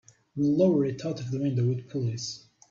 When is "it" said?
0.83-1.05